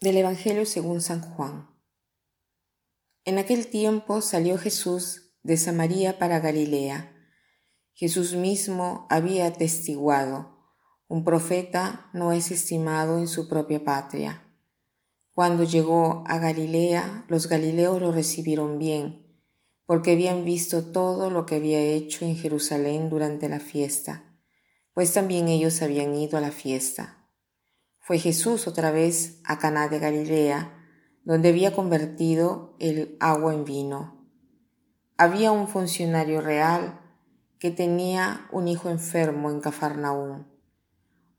[0.00, 1.68] Del Evangelio según San Juan.
[3.24, 7.16] En aquel tiempo salió Jesús de Samaria para Galilea.
[7.94, 10.56] Jesús mismo había atestiguado,
[11.08, 14.44] un profeta no es estimado en su propia patria.
[15.32, 19.42] Cuando llegó a Galilea, los galileos lo recibieron bien,
[19.84, 24.38] porque habían visto todo lo que había hecho en Jerusalén durante la fiesta,
[24.94, 27.17] pues también ellos habían ido a la fiesta.
[28.08, 30.72] Fue Jesús otra vez a Caná de Galilea,
[31.24, 34.26] donde había convertido el agua en vino.
[35.18, 37.02] Había un funcionario real
[37.58, 40.46] que tenía un hijo enfermo en Cafarnaúm.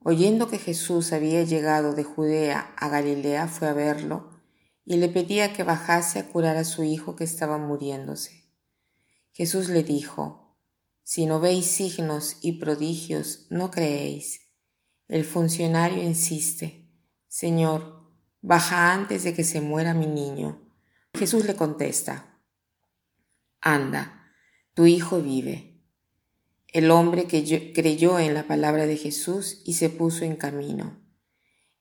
[0.04, 4.30] Oyendo que Jesús había llegado de Judea a Galilea, fue a verlo
[4.86, 8.48] y le pedía que bajase a curar a su hijo que estaba muriéndose.
[9.32, 10.56] Jesús le dijo,
[11.02, 14.49] Si no veis signos y prodigios, no creéis.
[15.10, 16.88] El funcionario insiste,
[17.28, 20.62] Señor, baja antes de que se muera mi niño.
[21.16, 22.40] Jesús le contesta,
[23.60, 24.32] Anda,
[24.76, 25.82] tu hijo vive.
[26.68, 31.02] El hombre creyó en la palabra de Jesús y se puso en camino.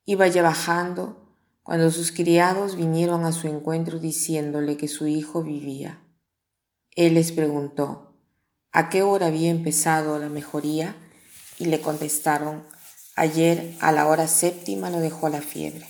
[0.07, 6.03] Iba ya bajando cuando sus criados vinieron a su encuentro diciéndole que su hijo vivía.
[6.97, 8.19] Él les preguntó,
[8.73, 10.97] ¿a qué hora había empezado la mejoría?
[11.59, 12.65] Y le contestaron,
[13.21, 15.89] Ayer a la hora séptima lo dejó la fiebre.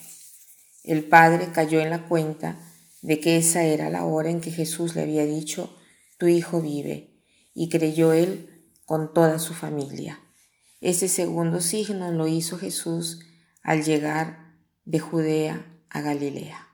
[0.83, 2.59] El padre cayó en la cuenta
[3.03, 5.77] de que esa era la hora en que Jesús le había dicho,
[6.17, 7.21] tu hijo vive,
[7.53, 10.19] y creyó él con toda su familia.
[10.81, 13.21] Ese segundo signo lo hizo Jesús
[13.62, 14.56] al llegar
[14.87, 16.67] de Judea a Galilea.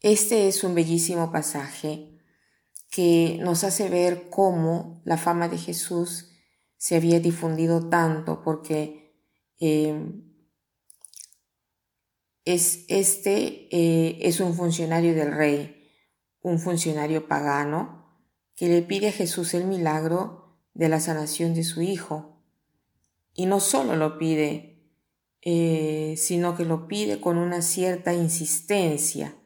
[0.00, 2.18] Este es un bellísimo pasaje
[2.90, 6.32] que nos hace ver cómo la fama de Jesús
[6.76, 9.01] se había difundido tanto porque
[9.64, 10.24] Em,
[12.44, 15.88] es, este eh, es un funcionario del rey,
[16.40, 21.80] un funcionario pagano, que le pide a Jesús el milagro de la sanación de su
[21.80, 22.42] hijo.
[23.34, 24.90] Y no solo lo pide,
[25.42, 29.36] eh, sino que lo pide con una cierta insistencia,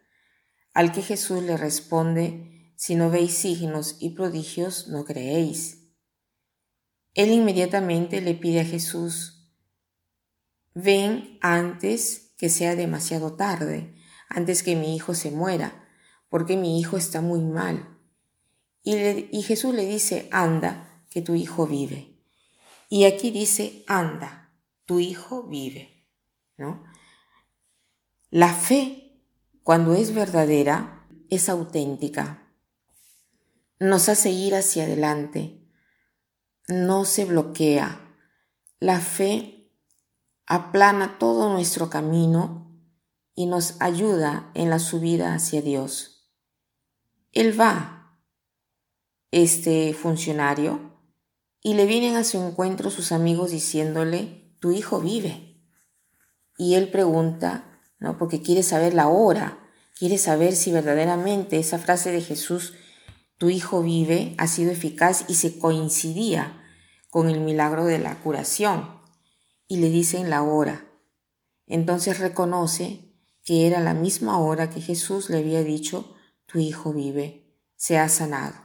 [0.72, 5.90] al que Jesús le responde, si no veis signos y prodigios, no creéis.
[7.12, 9.35] Él inmediatamente le pide a Jesús
[10.78, 13.94] Ven antes que sea demasiado tarde,
[14.28, 15.88] antes que mi hijo se muera,
[16.28, 17.98] porque mi hijo está muy mal.
[18.82, 22.20] Y, Jesús le dice, anda, que tu hijo vive.
[22.90, 24.52] Y aquí dice, anda,
[24.84, 26.06] tu hijo vive.
[26.58, 26.84] ¿No?
[28.28, 29.22] La fe,
[29.62, 32.52] cuando es verdadera, es auténtica.
[33.80, 35.66] Nos hace ir hacia adelante.
[36.68, 38.14] No se bloquea.
[38.78, 39.55] La fe
[40.46, 42.70] aplana todo nuestro camino
[43.34, 46.30] y nos ayuda en la subida hacia Dios.
[47.32, 48.18] Él va,
[49.32, 50.94] este funcionario,
[51.62, 55.60] y le vienen a su encuentro sus amigos diciéndole, tu hijo vive.
[56.56, 58.16] Y él pregunta, ¿no?
[58.16, 59.58] Porque quiere saber la hora,
[59.98, 62.74] quiere saber si verdaderamente esa frase de Jesús,
[63.36, 66.62] tu hijo vive, ha sido eficaz y se coincidía
[67.10, 68.95] con el milagro de la curación
[69.68, 70.86] y le dicen la hora.
[71.66, 73.12] Entonces reconoce
[73.44, 76.14] que era la misma hora que Jesús le había dicho,
[76.46, 78.56] tu hijo vive, se ha sanado.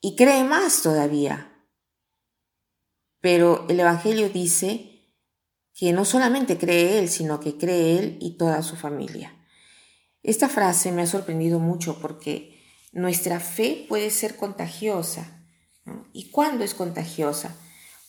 [0.00, 1.52] Y cree más todavía.
[3.20, 4.92] Pero el Evangelio dice
[5.74, 9.32] que no solamente cree él, sino que cree él y toda su familia.
[10.22, 12.60] Esta frase me ha sorprendido mucho porque
[12.92, 15.46] nuestra fe puede ser contagiosa.
[16.12, 17.56] ¿Y cuándo es contagiosa?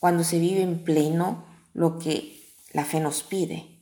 [0.03, 2.38] Cuando se vive en pleno lo que
[2.74, 3.80] la fe nos pide.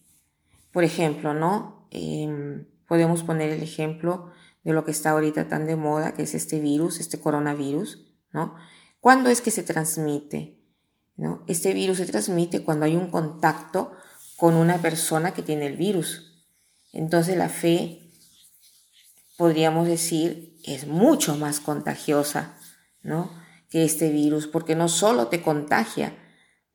[0.71, 1.87] Por ejemplo, ¿no?
[1.89, 4.29] Em, podemos poner el ejemplo
[4.63, 8.53] de lo que está ahorita tan de moda, que es este virus, este coronavirus, ¿no?
[8.99, 10.59] ¿Cuándo es que se transmite?
[11.17, 11.43] ¿no?
[11.47, 13.91] Este virus se transmite cuando hay un contacto
[14.37, 16.45] con una persona que tiene el virus.
[16.93, 18.11] Entonces la fe,
[19.37, 22.59] podríamos decir, es mucho más contagiosa,
[23.01, 23.41] ¿no?
[23.71, 26.13] Que este virus, porque no solo te contagia,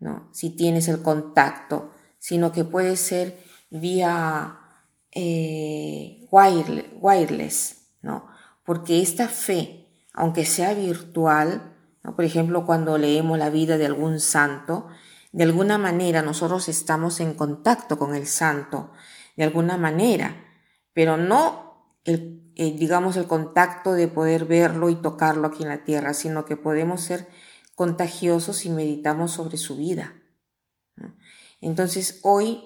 [0.01, 0.31] ¿no?
[0.33, 3.39] Si tienes el contacto, sino que puede ser
[3.71, 4.59] vía
[5.13, 8.27] eh, wireless, ¿no?
[8.65, 12.17] Porque esta fe, aunque sea virtual, ¿no?
[12.17, 14.89] por ejemplo, cuando leemos la vida de algún santo,
[15.33, 18.91] de alguna manera nosotros estamos en contacto con el santo,
[19.37, 20.35] de alguna manera,
[20.95, 21.66] pero no
[22.07, 26.47] el eh, digamos, el contacto de poder verlo y tocarlo aquí en la tierra, sino
[26.47, 27.29] que podemos ser
[27.75, 30.15] contagiosos si meditamos sobre su vida.
[31.61, 32.65] Entonces, hoy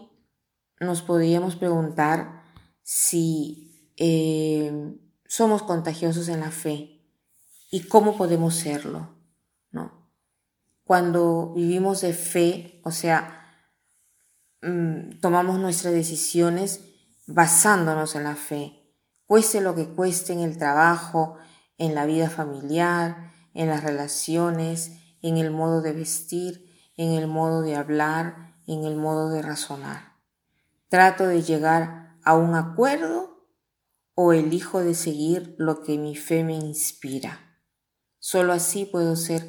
[0.79, 2.45] nos podríamos preguntar
[2.85, 4.97] si eh,
[5.27, 7.05] somos contagiosos en la fe
[7.73, 9.17] y cómo podemos serlo,
[9.73, 10.09] ¿no?
[10.85, 13.59] Cuando vivimos de fe, o sea,
[14.63, 16.85] mm, tomamos nuestras decisiones
[17.27, 18.80] basándonos en la fe,
[19.31, 21.37] cueste lo que cueste en el trabajo,
[21.79, 27.63] en la vida familiar, en las relaciones, en el modo de vestir, en el modo
[27.63, 30.17] de hablar, en el modo de razonar.
[30.89, 33.47] Trato de llegar a un acuerdo
[34.15, 37.63] o elijo de seguir lo que mi fe me inspira.
[38.19, 39.49] Solo así puedo ser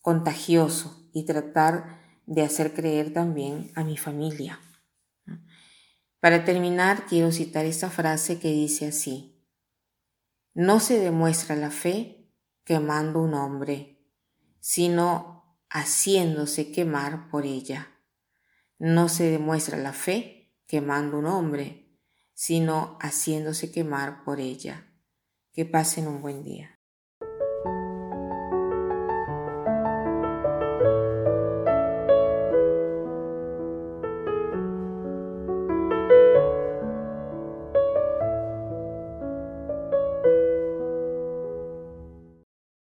[0.00, 4.58] contagioso y tratar de hacer creer también a mi familia.
[6.20, 9.38] Para terminar, quiero citar esta frase que dice así,
[10.52, 12.32] no se demuestra la fe
[12.64, 14.04] quemando un hombre,
[14.58, 17.88] sino haciéndose quemar por ella.
[18.78, 21.96] No se demuestra la fe quemando un hombre,
[22.34, 24.92] sino haciéndose quemar por ella.
[25.52, 26.77] Que pasen un buen día.